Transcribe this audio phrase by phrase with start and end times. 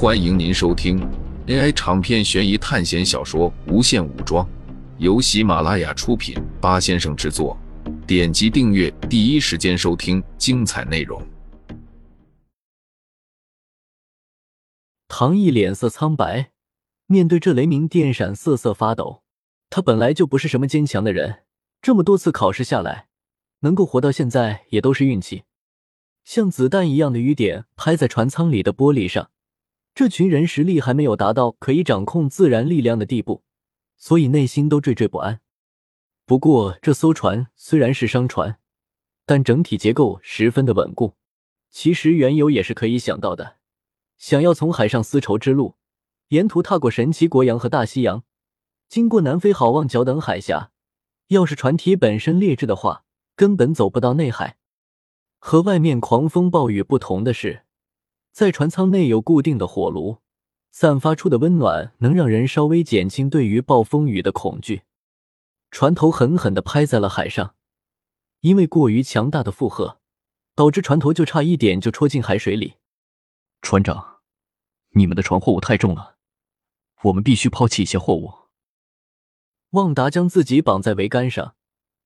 [0.00, 1.00] 欢迎您收听
[1.48, 4.46] AI 长篇悬疑探险小说《无限武装》，
[4.98, 7.58] 由喜马拉雅出品，八先生制作。
[8.06, 11.20] 点击订阅，第一时间收听精彩内容。
[15.08, 16.52] 唐毅脸色苍白，
[17.06, 19.24] 面对这雷鸣电闪，瑟瑟发抖。
[19.68, 21.40] 他本来就不是什么坚强的人，
[21.82, 23.08] 这么多次考试下来，
[23.62, 25.42] 能够活到现在也都是运气。
[26.24, 29.30] 像子弹一样的雨点拍在船舱里的玻璃上。
[29.98, 33.42] 这群人实力还没有达到可以掌控自然力量的地步，
[33.96, 35.40] 所以内心都惴惴不安。
[36.24, 38.60] 不过，这艘船虽然是商船，
[39.26, 41.16] 但整体结构十分的稳固。
[41.68, 43.56] 其实缘由也是可以想到的，
[44.16, 45.74] 想要从海上丝绸之路，
[46.28, 48.22] 沿途踏过神奇国洋和大西洋，
[48.88, 50.70] 经过南非好望角等海峡，
[51.26, 53.02] 要是船体本身劣质的话，
[53.34, 54.58] 根本走不到内海。
[55.40, 57.64] 和外面狂风暴雨不同的是。
[58.38, 60.18] 在船舱内有固定的火炉，
[60.70, 64.82] 散发出的温暖能让人稍微减轻对于暴风雨的恐惧。
[65.72, 67.56] 船头狠狠地拍在了海上，
[68.42, 69.98] 因为过于强大的负荷，
[70.54, 72.74] 导致船头就差一点就戳进海水里。
[73.60, 74.20] 船长，
[74.90, 76.14] 你们的船货物太重了，
[77.02, 78.32] 我们必须抛弃一些货物。
[79.70, 81.56] 旺达将自己绑在桅杆上，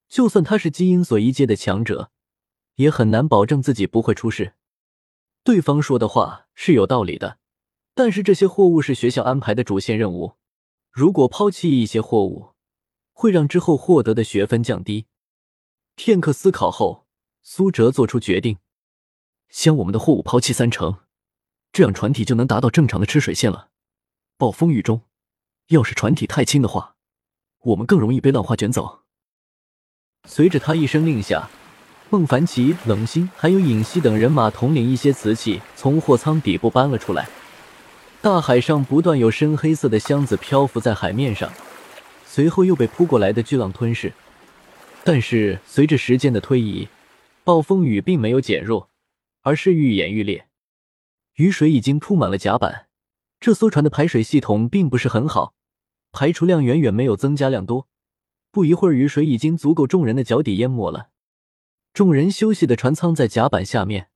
[0.08, 2.10] 就算他是基因所一阶的强者，
[2.76, 4.54] 也很难保证自己不会出事。
[5.44, 7.38] 对方说的话是有道理的，
[7.94, 10.34] 但是这些货物是学校安排的主线任务，
[10.90, 12.52] 如果抛弃一些货物，
[13.12, 15.06] 会让之后获得的学分降低。
[15.96, 17.06] 片刻思考后，
[17.42, 18.58] 苏哲做出决定：
[19.50, 21.00] 将我们的货物抛弃三成，
[21.72, 23.70] 这样船体就能达到正常的吃水线了。
[24.36, 25.02] 暴风雨中，
[25.68, 26.96] 要是船体太轻的话，
[27.62, 29.02] 我们更容易被浪花卷走。
[30.24, 31.50] 随着他一声令下。
[32.12, 37.26] 孟凡奇、冷心还有尹熙等人马统领一些瓷器从货舱底部搬了出来。
[38.20, 41.50] 大海上不断有深黑色的箱子漂浮在海面上，
[42.26, 44.12] 随后又被扑过来的巨浪吞噬。
[45.02, 46.86] 但是随着时间的推移，
[47.44, 48.90] 暴风雨并没有减弱，
[49.40, 50.44] 而是愈演愈烈。
[51.36, 52.88] 雨水已经铺满了甲板，
[53.40, 55.54] 这艘船的排水系统并不是很好，
[56.12, 57.88] 排出量远远没有增加量多。
[58.50, 61.08] 不一会儿，雨水已经足够众人的脚底淹没了。
[61.92, 64.08] 众人休息的船舱在甲板下面，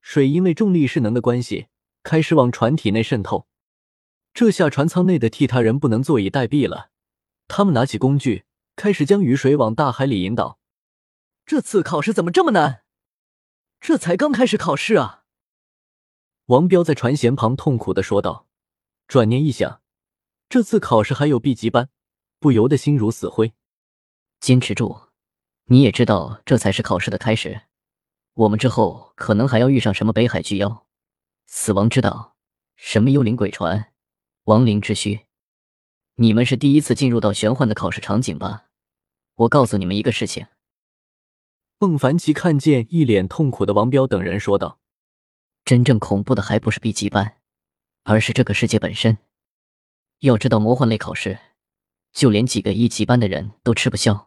[0.00, 1.68] 水因为重力势能的关系，
[2.02, 3.46] 开始往船体内渗透。
[4.34, 6.90] 这下船舱内的替他人不能坐以待毙了，
[7.46, 10.58] 他们拿起工具，开始将雨水往大海里引导。
[11.46, 12.82] 这次考试怎么这么难？
[13.80, 15.24] 这才刚开始考试啊！
[16.46, 18.48] 王彪在船舷旁痛苦的说道。
[19.06, 19.82] 转念一想，
[20.48, 21.88] 这次考试还有 B 级班，
[22.38, 23.54] 不由得心如死灰。
[24.40, 25.09] 坚持住！
[25.72, 27.62] 你也知道，这才是考试的开始。
[28.34, 30.84] 我们之后可能还要遇上什么北海巨妖、
[31.46, 32.34] 死亡之岛、
[32.74, 33.92] 什么幽灵鬼船、
[34.46, 35.26] 亡灵之墟。
[36.16, 38.64] 你们是第一次进入到玄幻的考试场景吧？
[39.36, 40.48] 我告诉你们一个事情。
[41.78, 44.80] 孟凡奇看见一脸痛苦的王彪等人，说道
[45.64, 47.36] ：“真正恐怖的还不是 B 级班，
[48.02, 49.18] 而是这个世界本身。
[50.18, 51.38] 要知道，魔幻类考试，
[52.12, 54.26] 就连几个一级班的人都吃不消。”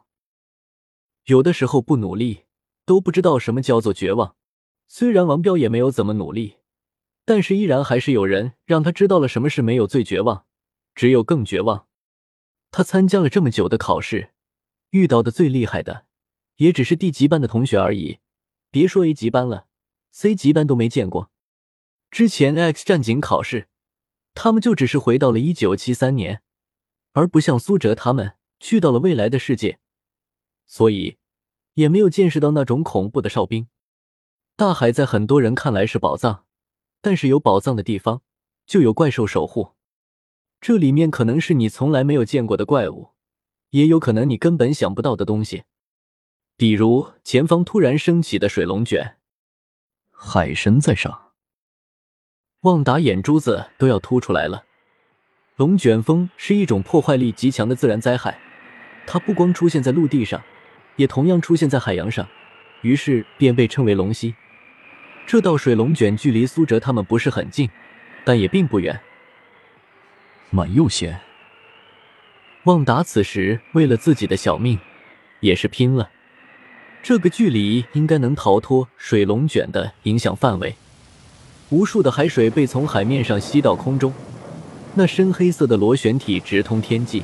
[1.24, 2.44] 有的时候不努力
[2.84, 4.36] 都不知道什么叫做绝望。
[4.86, 6.58] 虽然王彪也没有怎么努力，
[7.24, 10.44] 但是依然还是有人让他知道了什么是没有最绝望，
[10.94, 11.86] 只有更绝望。
[12.70, 14.34] 他参加了这么久的考试，
[14.90, 16.04] 遇到的最厉害的
[16.56, 18.18] 也只是 D 级班的同学而已，
[18.70, 19.66] 别说 A 级班了
[20.10, 21.30] ，C 级班都没见过。
[22.10, 23.68] 之前 X 战警考试，
[24.34, 26.42] 他们就只是回到了一九七三年，
[27.12, 29.80] 而不像苏哲他们去到了未来的世界。
[30.66, 31.18] 所以，
[31.74, 33.68] 也没有见识到那种恐怖的哨兵。
[34.56, 36.44] 大海在很多人看来是宝藏，
[37.00, 38.22] 但是有宝藏的地方
[38.66, 39.72] 就有怪兽守护。
[40.60, 43.10] 这里面可能是你从来没有见过的怪物，
[43.70, 45.64] 也有可能你根本想不到的东西，
[46.56, 49.18] 比如前方突然升起的水龙卷。
[50.10, 51.32] 海神在上，
[52.60, 54.64] 旺达眼珠子都要凸出来了。
[55.56, 58.40] 龙卷风是一种破坏力极强的自然灾害，
[59.06, 60.42] 它不光出现在陆地上。
[60.96, 62.28] 也同样出现在海洋上，
[62.82, 64.34] 于是便被称为龙息。
[65.26, 67.68] 这道水龙卷距离苏哲他们不是很近，
[68.24, 69.00] 但也并不远。
[70.50, 71.20] 满右贤，
[72.64, 74.78] 旺达此时为了自己的小命，
[75.40, 76.10] 也是拼了。
[77.02, 80.74] 这个距离应该能逃脱水龙卷的影响范围。
[81.70, 84.12] 无数的海水被从海面上吸到空中，
[84.94, 87.22] 那深黑色的螺旋体直通天际。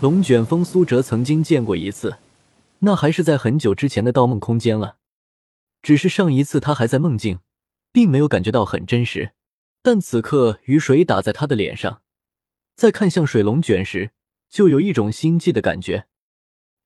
[0.00, 2.16] 龙卷风，苏哲曾经见过一次。
[2.80, 4.98] 那还是在很久之前的盗梦空间了，
[5.82, 7.40] 只是上一次他还在梦境，
[7.92, 9.32] 并没有感觉到很真实。
[9.82, 12.02] 但此刻雨水打在他的脸上，
[12.74, 14.10] 在看向水龙卷时，
[14.48, 16.06] 就有一种心悸的感觉。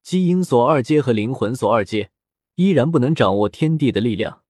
[0.03, 2.11] 基因锁二阶和灵魂锁二阶
[2.55, 4.43] 依然不能掌握天地的力量，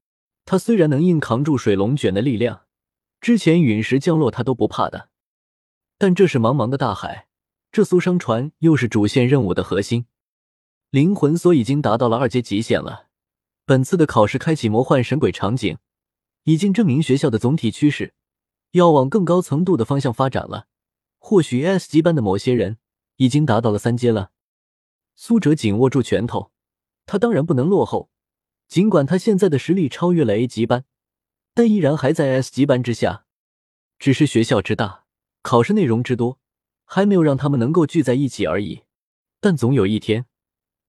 [0.45, 2.63] 他虽然能硬扛住水龙卷的力量，
[3.21, 5.11] 之前陨石降落他都不怕的，
[5.97, 7.29] 但这是茫茫的大海，
[7.73, 10.07] 这艘商船又是主线任务的核心。
[10.91, 13.07] 灵魂锁已经达到了二阶极限了。
[13.65, 15.79] 本次的考试开启魔幻神鬼场景，
[16.43, 18.13] 已经证明学校的总体趋势
[18.73, 20.67] 要往更高层度的方向发展了。
[21.19, 22.79] 或许 S 级班的某些人
[23.17, 24.33] 已经达到了三阶了。
[25.15, 26.51] 苏哲紧握住拳头，
[27.07, 28.11] 他当然不能落后。
[28.67, 30.85] 尽管他现在的实力超越了 A 级班，
[31.55, 33.27] 但依然还在 S 级班之下。
[33.99, 35.05] 只是学校之大，
[35.43, 36.41] 考试内容之多，
[36.85, 38.83] 还没有让他们能够聚在一起而已。
[39.41, 40.25] 但总有一天，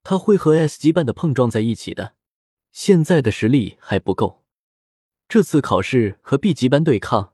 [0.03, 2.15] 他会和 S 级班的碰撞在一起的。
[2.71, 4.44] 现在的实力还不够，
[5.27, 7.33] 这次考试和 B 级班对抗，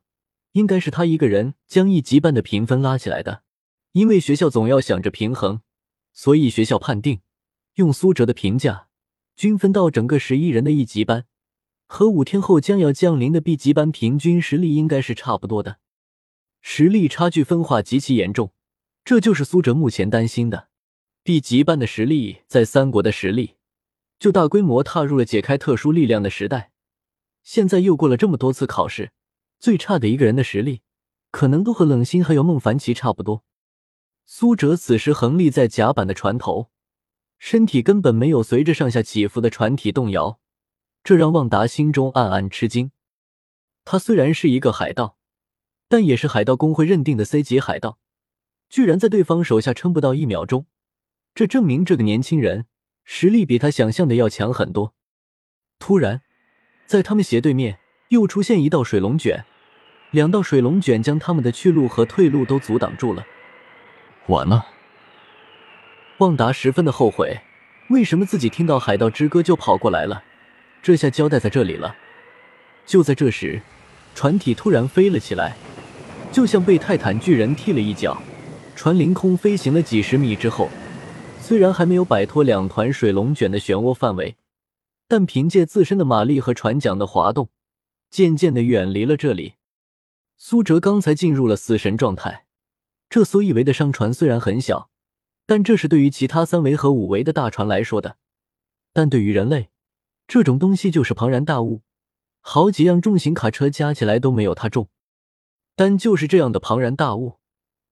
[0.54, 3.44] 应该是他一个人将一级班的评分拉起来的。
[3.92, 5.62] 因为学校总要想着平衡，
[6.14, 7.22] 所以学校判定，
[7.76, 8.88] 用苏哲的评价，
[9.36, 11.26] 均分到整个十一人的一级班，
[11.86, 15.78] 和五天后将要降临的 B 级班平均实力应该是差不多的。
[16.62, 18.52] 实力差距分化极其严重，
[19.06, 20.70] 这就是苏哲目前担心的。
[21.28, 23.56] B 级班的实力在三国的实力。
[24.18, 26.72] 就大规模踏入了解开特殊力量的时代，
[27.44, 29.12] 现在又过了这么多次考试，
[29.60, 30.84] 最差的一个人的实力，
[31.30, 33.44] 可能都和冷心还有孟凡奇差不多。
[34.26, 36.70] 苏哲此时横立在甲板的船头，
[37.38, 40.40] 身体根本没有随着上下起伏的船体动摇，
[41.04, 42.92] 这让旺达心中暗暗吃惊。
[43.84, 45.18] 他虽然是一个海盗，
[45.90, 48.00] 但也是海盗工会认定的 C 级海盗，
[48.70, 50.66] 居然在对方手下撑不到一秒钟，
[51.38, 52.66] 这证明这个年轻人。
[53.06, 54.96] 实力比他想象的要强很多。
[55.78, 56.24] 突然，
[56.88, 57.78] 在他们斜对面
[58.10, 59.46] 又出现一道水龙卷，
[60.10, 63.24] 两道水龙卷将他们的去路和退路都阻挡住了。
[64.26, 64.66] 完了！
[66.18, 67.40] 旺达十分的后悔，
[67.92, 70.24] 为什么自己听到海盗之歌就跑过来了？
[70.82, 71.96] 这下交代在这里了。
[72.88, 73.62] 就在这时，
[74.16, 75.56] 船体突然飞了起来，
[76.32, 78.20] 就像被泰坦巨人踢了一脚，
[78.76, 80.68] 船凌空飞行了几十米之后。
[81.48, 84.36] 虽然还没有摆脱两团水龙卷的漩涡范围，
[85.08, 87.48] 但凭借自身的马力和船桨的滑动，
[88.10, 89.54] 渐渐的远离了这里。
[90.36, 92.48] 苏哲刚才进入了死神状态。
[93.10, 94.90] 这艘一维的商船虽然很小，
[95.46, 98.18] 但这是对于其他三维和五维的大船来说的。
[98.92, 99.70] 但对于人类，
[100.28, 101.82] 这种东西就是庞然大物，
[102.42, 104.90] 好几辆重型卡车加起来都没有它重。
[105.78, 107.38] 但就是这样的庞然大物，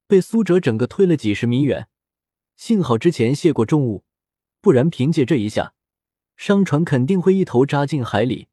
[0.07, 1.87] 被苏哲整个推了几十米远。
[2.55, 4.03] 幸好之前卸过重物，
[4.61, 5.73] 不然凭借这一下，
[6.35, 8.47] 商船肯定会一头扎进海里。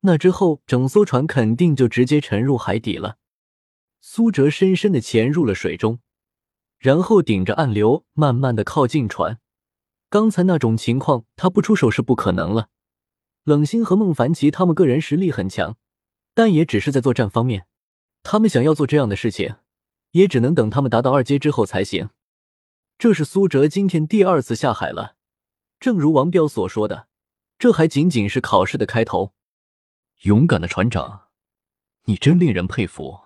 [0.00, 3.18] 那之后，整艘船肯定就直接沉入海底了。
[4.00, 6.00] 苏哲深深的潜入了水中，
[6.78, 9.38] 然后顶着暗流，慢慢的靠近船。
[10.08, 12.68] 刚才那种情况，他不出手是不可能了。
[13.44, 15.76] 冷心和孟凡奇他们个人实力很强，
[16.34, 17.66] 但也只是在作战方面。
[18.22, 19.56] 他们想要做这样的事情，
[20.12, 22.10] 也只能等他们达到二阶之后才行。
[23.00, 25.16] 这是苏哲今天第二次下海了，
[25.78, 27.08] 正如王彪所说的，
[27.58, 29.32] 这还仅仅是考试的开头。
[30.24, 31.28] 勇敢的船长，
[32.04, 33.20] 你真令人佩服。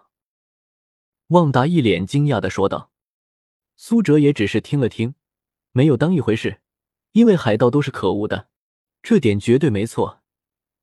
[1.26, 2.92] 旺达一脸惊讶的说道。
[3.74, 5.16] 苏哲也只是听了听，
[5.72, 6.60] 没有当一回事，
[7.10, 8.46] 因为海盗都是可恶的，
[9.02, 10.22] 这点绝对没错，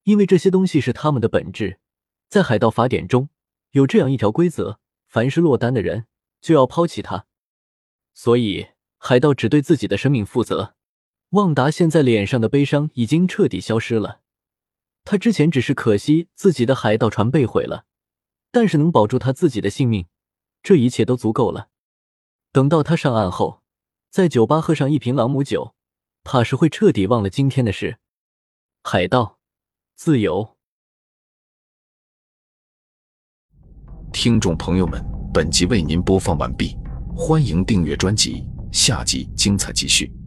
[0.04, 1.80] 因为这些东西是他们的本质，
[2.28, 3.30] 在海盗法典中
[3.70, 6.08] 有这样一条规则：凡是落单的人
[6.42, 7.26] 就要抛弃他，
[8.14, 8.68] 所以。
[9.04, 10.76] 海盗只对自己的生命负责。
[11.32, 14.22] 旺达现在脸上的悲伤已经彻底消失了。
[15.04, 17.86] 他之前只是可惜自己的海盗船被毁了，
[18.52, 20.06] 但是能保住他自己的性命，
[20.62, 21.70] 这一切都足够了。
[22.52, 23.64] 等到他上岸后，
[24.12, 25.74] 在酒吧喝上一瓶朗姆酒，
[26.24, 27.98] 怕是会彻底忘了今天的事。
[28.84, 29.40] 海盗，
[29.96, 30.56] 自由。
[34.14, 35.04] 听众朋友们，
[35.34, 36.78] 本集为您播放完毕，
[37.16, 38.46] 欢迎订阅专辑。
[38.72, 40.21] 下集精彩继续。